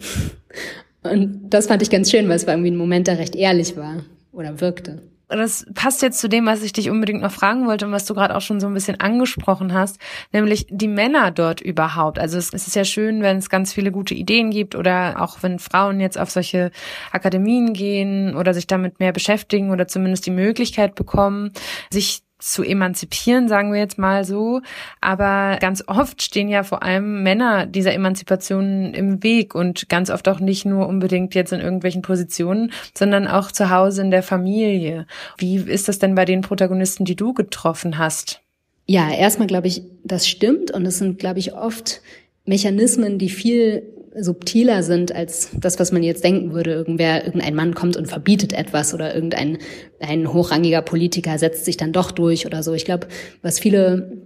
Und 1.03 1.49
das 1.49 1.67
fand 1.67 1.81
ich 1.81 1.89
ganz 1.89 2.11
schön, 2.11 2.29
weil 2.29 2.37
es 2.37 2.47
war 2.47 2.55
irgendwie 2.55 2.73
ein 2.73 2.77
Moment, 2.77 3.07
der 3.07 3.19
recht 3.19 3.35
ehrlich 3.35 3.77
war 3.77 4.05
oder 4.33 4.61
wirkte. 4.61 5.01
Das 5.37 5.67
passt 5.75 6.03
jetzt 6.03 6.21
zu 6.21 6.29
dem, 6.29 6.47
was 6.47 6.63
ich 6.63 6.73
dich 6.73 6.91
unbedingt 6.91 7.23
noch 7.23 7.33
fragen 7.33 7.67
wollte 7.67 7.87
und 7.87 7.93
was 7.93 8.05
du 8.05 8.15
gerade 8.15 8.37
auch 8.37 8.41
schon 8.41 8.61
so 8.61 8.67
ein 8.67 8.75
bisschen 8.75 9.01
angesprochen 9.01 9.73
hast, 9.73 9.99
nämlich 10.33 10.67
die 10.71 10.89
Männer 10.89 11.31
dort 11.31 11.61
überhaupt. 11.61 12.19
Also 12.19 12.39
es, 12.39 12.53
es 12.53 12.67
ist 12.67 12.77
ja 12.77 12.85
schön, 12.85 13.23
wenn 13.23 13.39
es 13.39 13.51
ganz 13.51 13.73
viele 13.73 13.93
gute 13.93 14.15
Ideen 14.15 14.51
gibt 14.51 14.75
oder 14.75 15.21
auch 15.21 15.43
wenn 15.43 15.59
Frauen 15.59 16.01
jetzt 16.01 16.19
auf 16.19 16.31
solche 16.31 16.71
Akademien 17.11 17.73
gehen 17.73 18.37
oder 18.37 18.55
sich 18.55 18.67
damit 18.67 19.01
mehr 19.01 19.13
beschäftigen 19.13 19.71
oder 19.71 19.89
zumindest 19.89 20.27
die 20.27 20.31
Möglichkeit 20.31 20.95
bekommen, 20.95 21.53
sich 21.91 22.23
zu 22.43 22.63
emanzipieren, 22.63 23.49
sagen 23.49 23.73
wir 23.73 23.81
jetzt 23.81 23.99
mal 23.99 24.25
so. 24.25 24.61
Aber 25.01 25.59
ganz 25.61 25.85
oft 25.87 26.23
stehen 26.23 26.49
ja 26.49 26.63
vor 26.63 26.83
allem 26.83 27.23
Männer 27.23 27.67
dieser 27.67 27.95
Emanzipation 27.95 28.95
im 28.95 29.23
Weg 29.23 29.55
und 29.55 29.89
ganz 29.89 30.11
oft 30.11 30.29
auch 30.29 30.41
nicht 30.41 30.65
nur 30.65 30.89
unbedingt 30.89 31.35
jetzt 31.35 31.53
in 31.53 31.61
irgendwelchen 31.61 32.03
Positionen, 32.03 32.73
sondern 32.95 33.29
auch 33.29 33.53
zu 33.53 33.71
Hause 33.71 34.03
in 34.03 34.11
der 34.11 34.23
Familie. 34.23 35.07
Wie 35.39 35.57
ist 35.57 35.89
das 35.89 35.99
denn 35.99 36.15
bei 36.15 36.25
den 36.25 36.41
Protagonisten, 36.41 37.05
die 37.05 37.17
du 37.17 37.33
getroffen 37.33 37.99
hast? 37.99 38.41
Ja, 38.87 39.11
erstmal 39.11 39.47
glaube 39.47 39.69
ich, 39.69 39.83
das 40.05 40.27
stimmt 40.27 40.73
und 40.73 40.85
es 40.85 40.99
sind, 40.99 41.19
glaube 41.19 41.39
ich, 41.39 41.55
oft 41.55 42.03
Mechanismen, 42.45 43.19
die 43.19 43.29
viel 43.29 43.85
subtiler 44.15 44.83
sind 44.83 45.15
als 45.15 45.51
das, 45.59 45.79
was 45.79 45.93
man 45.93 46.03
jetzt 46.03 46.25
denken 46.25 46.53
würde. 46.53 46.73
Irgendwer, 46.73 47.25
irgendein 47.25 47.55
Mann 47.55 47.75
kommt 47.75 47.97
und 47.97 48.07
verbietet 48.07 48.53
etwas 48.53 48.95
oder 48.95 49.15
irgendein 49.15 49.59
ein 50.01 50.33
hochrangiger 50.33 50.83
Politiker 50.83 51.39
setzt 51.39 51.65
sich 51.65 51.77
dann 51.77 51.93
doch 51.93 52.11
durch 52.11 52.47
oder 52.47 52.63
so. 52.63 52.75
Ich 52.75 52.85
glaube, 52.85 53.09
was 53.43 53.59
viele 53.59 54.19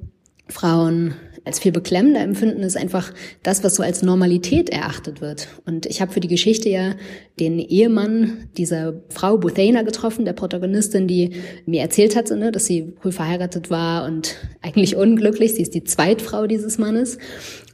Frauen 0.49 1.14
als 1.47 1.61
viel 1.61 1.71
beklemmender 1.71 2.21
empfinden, 2.21 2.62
ist 2.62 2.76
einfach 2.76 3.12
das, 3.45 3.62
was 3.62 3.76
so 3.76 3.83
als 3.85 4.02
Normalität 4.02 4.69
erachtet 4.69 5.21
wird. 5.21 5.47
Und 5.64 5.87
ich 5.87 6.00
habe 6.00 6.12
für 6.12 6.19
die 6.19 6.28
Geschichte 6.28 6.69
ja 6.69 6.97
den 7.38 7.61
Ehemann 7.61 8.49
dieser 8.57 8.95
Frau 9.11 9.38
Buthaina 9.38 9.83
getroffen, 9.83 10.25
der 10.25 10.33
Protagonistin, 10.33 11.07
die 11.07 11.35
mir 11.64 11.83
erzählt 11.83 12.16
hatte, 12.16 12.37
ne, 12.37 12.50
dass 12.50 12.66
sie 12.66 12.95
früh 13.00 13.12
verheiratet 13.12 13.71
war 13.71 14.07
und 14.07 14.35
eigentlich 14.61 14.97
unglücklich. 14.97 15.55
Sie 15.55 15.62
ist 15.62 15.75
die 15.75 15.85
Zweitfrau 15.85 16.49
dieses 16.49 16.78
Mannes. 16.78 17.19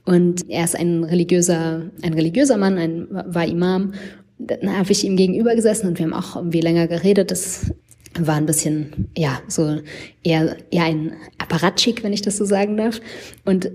Und 0.04 0.48
er 0.48 0.64
ist 0.64 0.76
ein 0.76 1.04
religiöser, 1.04 1.90
ein 2.02 2.14
religiöser 2.14 2.56
Mann, 2.56 2.78
ein, 2.78 3.06
war 3.10 3.46
Imam. 3.46 3.92
Dann 4.38 4.76
habe 4.76 4.90
ich 4.90 5.04
ihm 5.04 5.16
gegenüber 5.16 5.54
gesessen 5.54 5.88
und 5.88 5.98
wir 5.98 6.06
haben 6.06 6.14
auch 6.14 6.36
irgendwie 6.36 6.60
länger 6.60 6.88
geredet. 6.88 7.30
Das 7.30 7.72
war 8.18 8.34
ein 8.34 8.46
bisschen, 8.46 9.08
ja, 9.16 9.40
so 9.46 9.78
eher, 10.22 10.56
eher 10.70 10.84
ein 10.84 11.12
Apparatschik, 11.38 12.02
wenn 12.02 12.12
ich 12.12 12.22
das 12.22 12.36
so 12.36 12.44
sagen 12.44 12.76
darf. 12.76 13.00
Und 13.44 13.70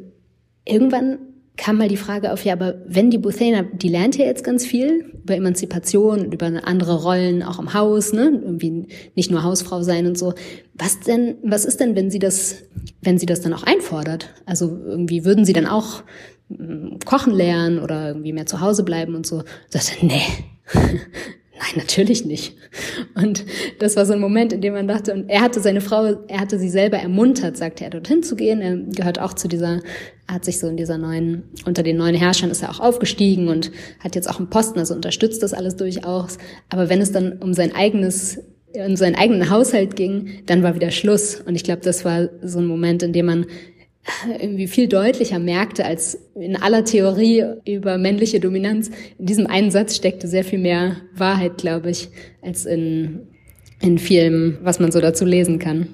irgendwann 0.65 1.19
kam 1.57 1.77
mal 1.77 1.89
die 1.89 1.97
Frage 1.97 2.31
auf, 2.31 2.45
ja, 2.45 2.53
aber 2.53 2.75
wenn 2.87 3.09
die 3.09 3.17
Buthaina, 3.17 3.63
die 3.63 3.89
lernt 3.89 4.15
ja 4.15 4.25
jetzt 4.25 4.43
ganz 4.43 4.65
viel 4.65 5.11
über 5.23 5.35
Emanzipation 5.35 6.21
und 6.21 6.33
über 6.33 6.45
andere 6.63 7.01
Rollen 7.03 7.43
auch 7.43 7.59
im 7.59 7.73
Haus, 7.73 8.13
ne, 8.13 8.41
irgendwie 8.43 8.87
nicht 9.15 9.31
nur 9.31 9.43
Hausfrau 9.43 9.81
sein 9.81 10.05
und 10.05 10.17
so. 10.17 10.33
Was 10.75 10.99
denn, 10.99 11.35
was 11.43 11.65
ist 11.65 11.79
denn, 11.79 11.95
wenn 11.95 12.11
sie 12.11 12.19
das, 12.19 12.63
wenn 13.01 13.17
sie 13.17 13.25
das 13.25 13.41
dann 13.41 13.53
auch 13.53 13.63
einfordert? 13.63 14.29
Also 14.45 14.67
irgendwie 14.67 15.25
würden 15.25 15.45
sie 15.45 15.53
dann 15.53 15.65
auch 15.65 16.03
mm, 16.49 16.99
kochen 17.05 17.33
lernen 17.33 17.79
oder 17.79 18.09
irgendwie 18.09 18.33
mehr 18.33 18.45
zu 18.45 18.61
Hause 18.61 18.83
bleiben 18.83 19.15
und 19.15 19.25
so? 19.25 19.43
Das, 19.71 19.91
nee. 20.01 20.21
Nein, 21.59 21.73
natürlich 21.75 22.25
nicht. 22.25 22.55
Und 23.15 23.45
das 23.79 23.95
war 23.95 24.05
so 24.05 24.13
ein 24.13 24.19
Moment, 24.19 24.53
in 24.53 24.61
dem 24.61 24.73
man 24.73 24.87
dachte, 24.87 25.13
und 25.13 25.29
er 25.29 25.41
hatte 25.41 25.59
seine 25.59 25.81
Frau, 25.81 26.05
er 26.27 26.39
hatte 26.39 26.59
sie 26.59 26.69
selber 26.69 26.97
ermuntert, 26.97 27.57
sagte 27.57 27.83
er, 27.83 27.89
dorthin 27.89 28.21
zu 28.21 28.35
gehen. 28.35 28.61
Er 28.61 28.77
gehört 28.77 29.19
auch 29.19 29.33
zu 29.33 29.47
dieser, 29.47 29.81
hat 30.27 30.45
sich 30.45 30.59
so 30.59 30.67
in 30.67 30.77
dieser 30.77 30.97
neuen, 30.97 31.43
unter 31.65 31.81
den 31.81 31.97
neuen 31.97 32.15
Herrschern 32.15 32.51
ist 32.51 32.61
er 32.61 32.69
auch 32.69 32.79
aufgestiegen 32.79 33.47
und 33.47 33.71
hat 33.99 34.15
jetzt 34.15 34.29
auch 34.29 34.37
einen 34.37 34.49
Posten, 34.49 34.79
also 34.79 34.93
unterstützt 34.93 35.41
das 35.41 35.53
alles 35.53 35.75
durchaus. 35.75 36.37
Aber 36.69 36.89
wenn 36.89 37.01
es 37.01 37.11
dann 37.11 37.39
um 37.39 37.53
sein 37.53 37.73
eigenes 37.75 38.39
um 38.85 38.95
seinen 38.95 39.15
eigenen 39.15 39.49
Haushalt 39.49 39.95
ging, 39.95 40.43
dann 40.45 40.61
war 40.61 40.75
wieder 40.75 40.91
Schluss. 40.91 41.41
Und 41.41 41.55
ich 41.55 41.63
glaube, 41.63 41.81
das 41.81 42.05
war 42.05 42.29
so 42.43 42.59
ein 42.59 42.67
Moment, 42.67 43.01
in 43.01 43.13
dem 43.13 43.25
man 43.25 43.45
irgendwie 44.39 44.67
viel 44.67 44.87
deutlicher 44.87 45.39
merkte 45.39 45.85
als 45.85 46.17
in 46.35 46.55
aller 46.55 46.85
Theorie 46.85 47.45
über 47.65 47.97
männliche 47.97 48.39
Dominanz. 48.39 48.89
In 49.17 49.25
diesem 49.25 49.47
einen 49.47 49.71
Satz 49.71 49.95
steckte 49.95 50.27
sehr 50.27 50.43
viel 50.43 50.59
mehr 50.59 50.97
Wahrheit, 51.13 51.57
glaube 51.57 51.89
ich, 51.89 52.09
als 52.41 52.65
in, 52.65 53.27
in 53.81 53.97
vielem, 53.97 54.57
was 54.61 54.79
man 54.79 54.91
so 54.91 55.01
dazu 55.01 55.25
lesen 55.25 55.59
kann. 55.59 55.89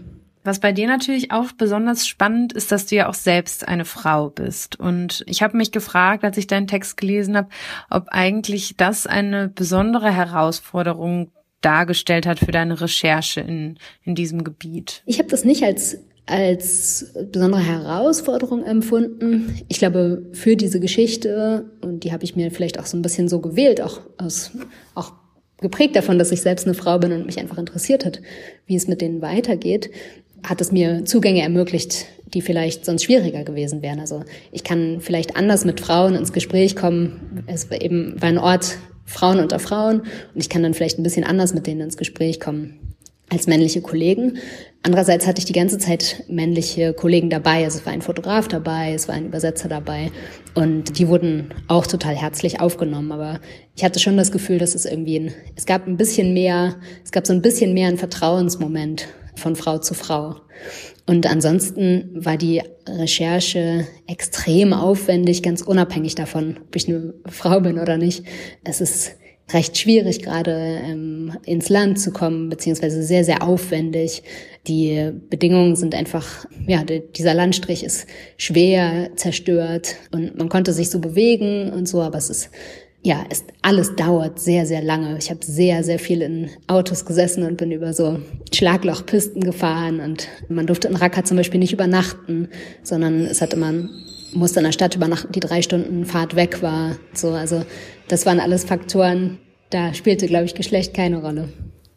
Was 0.45 0.59
bei 0.59 0.73
dir 0.73 0.87
natürlich 0.87 1.31
auch 1.31 1.53
besonders 1.53 2.05
spannend 2.05 2.51
ist, 2.51 2.71
dass 2.71 2.87
du 2.87 2.95
ja 2.95 3.07
auch 3.07 3.13
selbst 3.13 3.65
eine 3.65 3.85
Frau 3.85 4.29
bist. 4.29 4.77
Und 4.77 5.23
ich 5.25 5.41
habe 5.41 5.55
mich 5.55 5.71
gefragt, 5.71 6.25
als 6.25 6.37
ich 6.37 6.47
deinen 6.47 6.67
Text 6.67 6.97
gelesen 6.97 7.37
habe, 7.37 7.47
ob 7.89 8.09
eigentlich 8.09 8.75
das 8.75 9.07
eine 9.07 9.47
besondere 9.47 10.13
Herausforderung 10.13 11.31
dargestellt 11.61 12.25
hat 12.25 12.39
für 12.39 12.51
deine 12.51 12.81
Recherche 12.81 13.39
in, 13.39 13.79
in 14.03 14.15
diesem 14.15 14.43
Gebiet. 14.43 15.01
Ich 15.05 15.19
habe 15.19 15.29
das 15.29 15.45
nicht 15.45 15.63
als 15.63 15.97
als 16.25 17.13
besondere 17.31 17.61
Herausforderung 17.61 18.63
empfunden. 18.63 19.59
Ich 19.67 19.77
glaube, 19.79 20.25
für 20.31 20.55
diese 20.55 20.79
Geschichte, 20.79 21.65
und 21.81 22.03
die 22.03 22.13
habe 22.13 22.23
ich 22.23 22.35
mir 22.35 22.49
vielleicht 22.51 22.79
auch 22.79 22.85
so 22.85 22.97
ein 22.97 23.01
bisschen 23.01 23.27
so 23.27 23.39
gewählt, 23.39 23.81
auch 23.81 24.01
aus, 24.17 24.51
auch 24.95 25.13
geprägt 25.59 25.95
davon, 25.95 26.19
dass 26.19 26.31
ich 26.31 26.41
selbst 26.41 26.65
eine 26.65 26.75
Frau 26.75 26.97
bin 26.99 27.11
und 27.11 27.25
mich 27.25 27.39
einfach 27.39 27.57
interessiert 27.57 28.05
hat, 28.05 28.21
wie 28.65 28.75
es 28.75 28.87
mit 28.87 29.01
denen 29.01 29.21
weitergeht, 29.21 29.91
hat 30.43 30.61
es 30.61 30.71
mir 30.71 31.05
Zugänge 31.05 31.41
ermöglicht, 31.41 32.05
die 32.33 32.41
vielleicht 32.41 32.85
sonst 32.85 33.03
schwieriger 33.03 33.43
gewesen 33.43 33.81
wären. 33.81 33.99
Also 33.99 34.23
ich 34.51 34.63
kann 34.63 34.99
vielleicht 34.99 35.35
anders 35.35 35.65
mit 35.65 35.79
Frauen 35.79 36.15
ins 36.15 36.33
Gespräch 36.33 36.75
kommen. 36.75 37.43
Es 37.47 37.69
war 37.69 37.81
eben 37.81 38.21
war 38.21 38.29
ein 38.29 38.37
Ort 38.37 38.77
Frauen 39.05 39.39
unter 39.39 39.59
Frauen 39.59 40.01
und 40.01 40.41
ich 40.41 40.49
kann 40.49 40.63
dann 40.63 40.73
vielleicht 40.73 40.99
ein 40.99 41.03
bisschen 41.03 41.25
anders 41.25 41.53
mit 41.53 41.67
denen 41.67 41.81
ins 41.81 41.97
Gespräch 41.97 42.39
kommen 42.39 42.79
als 43.29 43.47
männliche 43.47 43.81
Kollegen. 43.81 44.37
Andererseits 44.85 45.25
hatte 45.25 45.39
ich 45.39 45.45
die 45.45 45.53
ganze 45.53 45.77
Zeit 45.77 46.25
männliche 46.27 46.93
Kollegen 46.93 47.29
dabei. 47.29 47.63
Also 47.63 47.79
es 47.79 47.85
war 47.85 47.93
ein 47.93 48.01
Fotograf 48.01 48.49
dabei, 48.49 48.93
es 48.93 49.07
war 49.07 49.15
ein 49.15 49.27
Übersetzer 49.27 49.69
dabei 49.69 50.11
und 50.55 50.99
die 50.99 51.07
wurden 51.07 51.53
auch 51.69 51.87
total 51.87 52.15
herzlich 52.15 52.59
aufgenommen. 52.59 53.13
Aber 53.13 53.39
ich 53.77 53.85
hatte 53.85 54.01
schon 54.01 54.17
das 54.17 54.33
Gefühl, 54.33 54.57
dass 54.57 54.75
es 54.75 54.83
irgendwie 54.83 55.19
ein, 55.19 55.33
es 55.55 55.65
gab 55.65 55.87
ein 55.87 55.95
bisschen 55.95 56.33
mehr, 56.33 56.75
es 57.01 57.11
gab 57.11 57.25
so 57.25 57.31
ein 57.31 57.41
bisschen 57.41 57.73
mehr 57.73 57.87
ein 57.87 57.97
Vertrauensmoment 57.97 59.07
von 59.35 59.55
Frau 59.55 59.77
zu 59.77 59.93
Frau. 59.93 60.35
Und 61.05 61.27
ansonsten 61.27 62.09
war 62.13 62.35
die 62.35 62.61
Recherche 62.87 63.87
extrem 64.07 64.73
aufwendig, 64.73 65.43
ganz 65.43 65.61
unabhängig 65.61 66.15
davon, 66.15 66.59
ob 66.67 66.75
ich 66.75 66.89
eine 66.89 67.13
Frau 67.25 67.61
bin 67.61 67.79
oder 67.79 67.97
nicht. 67.97 68.25
Es 68.65 68.81
ist 68.81 69.15
recht 69.51 69.77
schwierig, 69.77 70.21
gerade 70.21 70.81
ähm, 70.83 71.37
ins 71.45 71.69
Land 71.69 71.99
zu 71.99 72.11
kommen, 72.11 72.49
beziehungsweise 72.49 73.03
sehr, 73.03 73.23
sehr 73.23 73.43
aufwendig. 73.43 74.23
Die 74.67 75.11
Bedingungen 75.29 75.75
sind 75.75 75.95
einfach, 75.95 76.45
ja, 76.65 76.83
dieser 76.83 77.33
Landstrich 77.33 77.83
ist 77.83 78.07
schwer 78.37 79.09
zerstört 79.15 79.95
und 80.11 80.37
man 80.37 80.49
konnte 80.49 80.71
sich 80.71 80.89
so 80.89 80.99
bewegen 80.99 81.71
und 81.71 81.87
so, 81.87 82.01
aber 82.01 82.17
es 82.17 82.29
ist 82.29 82.49
ja, 83.05 83.25
es 83.29 83.43
alles 83.61 83.95
dauert 83.97 84.39
sehr, 84.39 84.65
sehr 84.65 84.81
lange. 84.81 85.17
Ich 85.17 85.29
habe 85.29 85.41
sehr, 85.43 85.83
sehr 85.83 85.99
viel 85.99 86.21
in 86.21 86.49
Autos 86.67 87.03
gesessen 87.03 87.43
und 87.43 87.57
bin 87.57 87.71
über 87.71 87.91
so 87.91 88.19
Schlaglochpisten 88.53 89.43
gefahren 89.43 89.99
und 89.99 90.29
man 90.47 90.67
durfte 90.67 90.87
in 90.87 90.95
Raqqa 90.95 91.25
zum 91.25 91.35
Beispiel 91.35 91.59
nicht 91.59 91.73
übernachten, 91.73 92.47
sondern 92.81 93.25
es 93.25 93.41
hatte 93.41 93.57
man 93.57 93.89
musste 94.35 94.59
in 94.59 94.65
der 94.65 94.71
Stadt 94.71 94.95
übernachten, 94.95 95.31
die 95.31 95.39
drei 95.39 95.61
Stunden 95.61 96.05
Fahrt 96.05 96.35
weg 96.35 96.61
war. 96.61 96.97
So, 97.13 97.31
also 97.31 97.63
das 98.07 98.25
waren 98.25 98.39
alles 98.39 98.63
Faktoren, 98.63 99.39
da 99.69 99.93
spielte, 99.93 100.27
glaube 100.27 100.45
ich, 100.45 100.55
Geschlecht 100.55 100.93
keine 100.93 101.21
Rolle. 101.21 101.49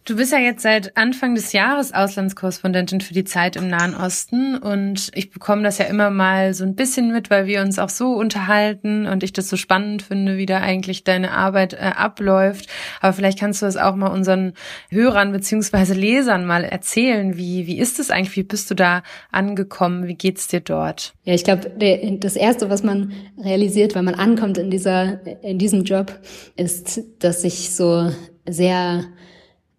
Du 0.07 0.15
bist 0.15 0.31
ja 0.31 0.39
jetzt 0.39 0.63
seit 0.63 0.97
Anfang 0.97 1.35
des 1.35 1.53
Jahres 1.53 1.93
Auslandskorrespondentin 1.93 3.01
für 3.01 3.13
die 3.13 3.25
Zeit 3.25 3.57
im 3.57 3.67
Nahen 3.67 3.93
Osten 3.93 4.57
und 4.57 5.11
ich 5.17 5.31
bekomme 5.31 5.65
das 5.65 5.79
ja 5.79 5.87
immer 5.87 6.11
mal 6.11 6.55
so 6.55 6.63
ein 6.63 6.77
bisschen 6.77 7.13
mit, 7.13 7.29
weil 7.29 7.47
wir 7.47 7.61
uns 7.61 7.81
auch 7.81 7.89
so 7.89 8.13
unterhalten 8.13 9.07
und 9.07 9.25
ich 9.25 9.33
das 9.33 9.49
so 9.49 9.57
spannend 9.57 10.03
finde, 10.03 10.37
wie 10.37 10.47
da 10.47 10.61
eigentlich 10.61 11.03
deine 11.03 11.33
Arbeit 11.33 11.73
äh, 11.73 11.91
abläuft. 11.97 12.69
Aber 13.01 13.15
vielleicht 13.15 13.41
kannst 13.41 13.63
du 13.63 13.67
das 13.67 13.77
auch 13.77 13.97
mal 13.97 14.07
unseren 14.07 14.53
Hörern 14.91 15.33
beziehungsweise 15.33 15.95
Lesern 15.95 16.47
mal 16.47 16.63
erzählen. 16.63 17.37
Wie, 17.37 17.67
wie 17.67 17.79
ist 17.81 17.99
es 17.99 18.13
eigentlich? 18.13 18.37
Wie 18.37 18.45
bist 18.45 18.71
du 18.71 18.77
da 18.77 19.03
angekommen? 19.33 20.07
Wie 20.07 20.15
geht's 20.15 20.47
dir 20.47 20.61
dort? 20.61 21.15
Ja, 21.25 21.35
ich 21.35 21.43
glaube, 21.43 21.73
das 22.21 22.37
erste, 22.37 22.71
was 22.71 22.85
man 22.85 23.13
realisiert, 23.43 23.97
wenn 23.97 24.05
man 24.05 24.15
ankommt 24.15 24.57
in 24.57 24.71
dieser, 24.71 25.27
in 25.43 25.59
diesem 25.59 25.83
Job, 25.83 26.17
ist, 26.55 27.01
dass 27.19 27.43
sich 27.43 27.75
so 27.75 28.13
sehr 28.49 29.07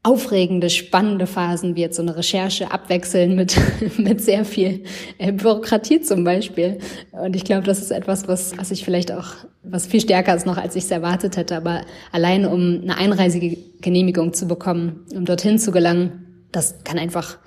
aufregende, 0.07 0.69
spannende 0.69 1.27
Phasen 1.27 1.75
wie 1.75 1.81
jetzt 1.81 1.97
so 1.97 2.01
eine 2.01 2.15
Recherche 2.15 2.71
abwechseln 2.71 3.35
mit, 3.35 3.57
mit 3.97 4.21
sehr 4.21 4.45
viel 4.45 4.85
äh, 5.17 5.33
Bürokratie 5.33 5.99
zum 5.99 6.23
Beispiel. 6.23 6.79
Und 7.11 7.35
ich 7.35 7.43
glaube, 7.43 7.63
das 7.63 7.79
ist 7.79 7.91
etwas, 7.91 8.25
was, 8.29 8.57
was 8.57 8.71
ich 8.71 8.85
vielleicht 8.85 9.11
auch, 9.11 9.33
was 9.63 9.85
viel 9.85 9.99
stärker 9.99 10.33
ist 10.33 10.45
noch, 10.45 10.57
als 10.57 10.77
ich 10.77 10.85
es 10.85 10.91
erwartet 10.91 11.35
hätte. 11.35 11.57
Aber 11.57 11.81
allein 12.13 12.45
um 12.45 12.79
eine 12.83 12.97
Einreisegenehmigung 12.97 14.31
zu 14.31 14.47
bekommen, 14.47 15.05
um 15.13 15.25
dorthin 15.25 15.59
zu 15.59 15.71
gelangen, 15.71 16.45
das 16.53 16.85
kann 16.85 16.97
einfach 16.97 17.37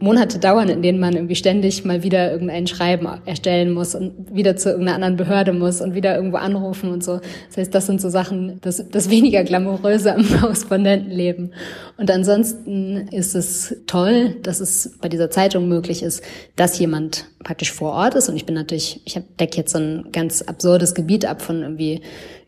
Monate 0.00 0.38
dauern, 0.38 0.68
in 0.68 0.82
denen 0.82 0.98
man 0.98 1.14
irgendwie 1.14 1.34
ständig 1.34 1.84
mal 1.84 2.02
wieder 2.02 2.32
irgendein 2.32 2.66
Schreiben 2.66 3.06
erstellen 3.26 3.72
muss 3.72 3.94
und 3.94 4.34
wieder 4.34 4.56
zu 4.56 4.70
irgendeiner 4.70 4.96
anderen 4.96 5.16
Behörde 5.16 5.52
muss 5.52 5.80
und 5.80 5.94
wieder 5.94 6.16
irgendwo 6.16 6.38
anrufen 6.38 6.90
und 6.90 7.04
so. 7.04 7.20
Das 7.48 7.58
heißt, 7.58 7.74
das 7.74 7.86
sind 7.86 8.00
so 8.00 8.08
Sachen, 8.08 8.58
das, 8.62 8.82
das 8.90 9.10
weniger 9.10 9.44
glamouröse 9.44 10.14
am 10.14 10.26
Korrespondentenleben. 10.40 11.52
Und 11.98 12.10
ansonsten 12.10 13.08
ist 13.10 13.34
es 13.34 13.76
toll, 13.86 14.36
dass 14.42 14.60
es 14.60 14.96
bei 15.00 15.08
dieser 15.08 15.30
Zeitung 15.30 15.68
möglich 15.68 16.02
ist, 16.02 16.22
dass 16.56 16.78
jemand 16.78 17.26
praktisch 17.44 17.72
vor 17.72 17.92
Ort 17.92 18.14
ist. 18.14 18.28
Und 18.28 18.36
ich 18.36 18.46
bin 18.46 18.54
natürlich, 18.54 19.02
ich 19.04 19.20
decke 19.38 19.58
jetzt 19.58 19.72
so 19.72 19.78
ein 19.78 20.08
ganz 20.12 20.42
absurdes 20.42 20.94
Gebiet 20.94 21.26
ab 21.26 21.42
von 21.42 21.62
irgendwie 21.62 22.00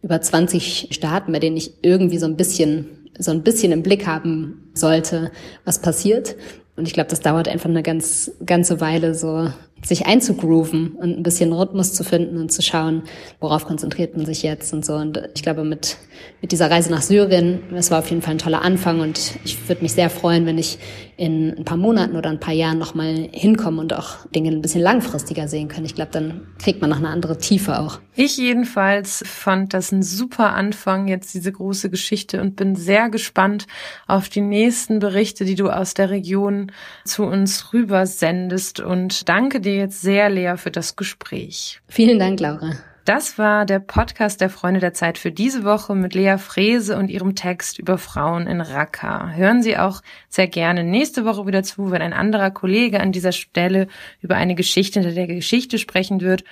über 0.03 0.21
20 0.21 0.89
Staaten, 0.91 1.33
bei 1.33 1.39
denen 1.39 1.57
ich 1.57 1.75
irgendwie 1.83 2.19
so 2.19 2.27
ein 2.27 2.37
bisschen 2.37 2.87
so 3.19 3.31
ein 3.31 3.43
bisschen 3.43 3.73
im 3.73 3.83
Blick 3.83 4.07
haben 4.07 4.71
sollte, 4.75 5.31
was 5.65 5.81
passiert. 5.81 6.37
Und 6.77 6.89
ich 6.89 6.95
glaube, 6.95 7.11
das 7.11 7.21
dauert 7.21 7.49
einfach 7.49 7.69
eine 7.69 7.83
ganz 7.83 8.33
ganze 8.45 8.81
Weile, 8.81 9.15
so 9.15 9.51
sich 9.85 10.07
einzugrooven 10.07 10.93
und 10.93 11.19
ein 11.19 11.23
bisschen 11.23 11.53
Rhythmus 11.53 11.93
zu 11.93 12.05
finden 12.05 12.37
und 12.37 12.53
zu 12.53 12.63
schauen, 12.63 13.03
worauf 13.41 13.65
konzentriert 13.65 14.17
man 14.17 14.27
sich 14.27 14.43
jetzt 14.43 14.73
und 14.73 14.85
so. 14.85 14.95
Und 14.95 15.21
ich 15.35 15.43
glaube, 15.43 15.65
mit, 15.65 15.97
mit 16.41 16.53
dieser 16.53 16.71
Reise 16.71 16.91
nach 16.91 17.03
Syrien, 17.03 17.63
das 17.71 17.91
war 17.91 17.99
auf 17.99 18.09
jeden 18.09 18.23
Fall 18.23 18.35
ein 18.35 18.39
toller 18.39 18.63
Anfang 18.63 19.01
und 19.01 19.39
ich 19.45 19.69
würde 19.69 19.83
mich 19.83 19.93
sehr 19.93 20.09
freuen, 20.09 20.47
wenn 20.47 20.59
ich 20.59 20.79
in 21.17 21.57
ein 21.59 21.65
paar 21.65 21.77
Monaten 21.77 22.17
oder 22.17 22.31
ein 22.31 22.41
paar 22.41 22.55
Jahren 22.55 22.79
nochmal 22.79 23.29
hinkomme 23.33 23.81
und 23.81 23.93
auch 23.93 24.27
Dinge 24.35 24.51
ein 24.51 24.63
bisschen 24.63 24.81
langfristiger 24.81 25.49
sehen 25.49 25.69
kann. 25.69 25.85
Ich 25.85 25.95
glaube, 25.95 26.11
dann 26.13 26.43
kriegt 26.63 26.81
man 26.81 26.91
noch 26.91 26.99
eine 26.99 27.09
andere 27.09 27.39
Tiefe 27.39 27.79
auch. 27.79 28.01
Ich 28.15 28.37
jedenfalls 28.37 29.23
fand 29.27 29.75
das 29.75 29.91
ein 29.91 30.03
super 30.03 30.55
Anfang, 30.55 31.09
jetzt 31.09 31.35
diese 31.35 31.51
große 31.51 31.91
Geschichte 31.91 32.41
und 32.41 32.57
bin 32.57 32.77
sehr 32.77 33.11
gespannt 33.11 33.67
auf 34.07 34.29
die 34.29 34.41
nächsten 34.41 34.99
Berichte, 34.99 35.45
die 35.45 35.55
du 35.55 35.71
aus 35.71 35.95
der 35.95 36.11
Region 36.11 36.73
zu 37.05 37.25
uns 37.25 37.73
rüber 37.73 38.07
sendest 38.07 38.81
und 38.81 39.29
danke 39.29 39.61
dir 39.61 39.72
jetzt 39.77 40.01
sehr, 40.01 40.29
Lea, 40.29 40.55
für 40.57 40.71
das 40.71 40.97
Gespräch. 40.97 41.81
Vielen 41.89 42.19
Dank, 42.19 42.41
Laura. 42.41 42.73
Das 43.05 43.37
war 43.37 43.67
der 43.67 43.81
Podcast 43.81 44.41
der 44.41 44.49
Freunde 44.49 44.79
der 44.79 44.95
Zeit 44.95 45.19
für 45.19 45.33
diese 45.33 45.65
Woche 45.65 45.97
mit 45.97 46.15
Lea 46.15 46.37
Frese 46.39 46.97
und 46.97 47.11
ihrem 47.11 47.35
Text 47.35 47.81
über 47.81 47.99
Frauen 47.99 48.47
in 48.47 48.61
Raqqa. 48.61 49.31
Hören 49.31 49.61
Sie 49.61 49.77
auch 49.77 50.03
sehr 50.29 50.47
gerne 50.47 50.85
nächste 50.85 51.25
Woche 51.25 51.49
wieder 51.49 51.65
zu, 51.65 51.91
wenn 51.91 52.01
ein 52.01 52.13
anderer 52.13 52.53
Kollege 52.53 53.01
an 53.01 53.11
dieser 53.11 53.33
Stelle 53.33 53.89
über 54.21 54.37
eine 54.37 54.55
Geschichte 54.55 55.01
hinter 55.01 55.17
der 55.17 55.27
Geschichte 55.27 55.79
sprechen 55.79 56.21
wird. 56.21 56.45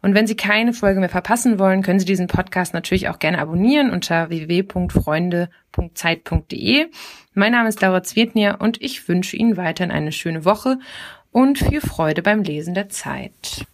Und 0.00 0.14
wenn 0.14 0.28
Sie 0.28 0.36
keine 0.36 0.72
Folge 0.72 1.00
mehr 1.00 1.08
verpassen 1.08 1.58
wollen, 1.58 1.82
können 1.82 1.98
Sie 1.98 2.06
diesen 2.06 2.28
Podcast 2.28 2.72
natürlich 2.72 3.08
auch 3.08 3.18
gerne 3.18 3.40
abonnieren 3.40 3.90
unter 3.90 4.28
www.freunde.zeit.de. 4.28 6.86
Mein 7.34 7.52
Name 7.52 7.68
ist 7.68 7.80
Laura 7.80 8.04
Zwietnier 8.04 8.58
und 8.60 8.80
ich 8.80 9.08
wünsche 9.08 9.36
Ihnen 9.36 9.56
weiterhin 9.56 9.90
eine 9.90 10.12
schöne 10.12 10.44
Woche 10.44 10.78
und 11.36 11.58
viel 11.58 11.82
Freude 11.82 12.22
beim 12.22 12.42
Lesen 12.42 12.72
der 12.72 12.88
Zeit. 12.88 13.66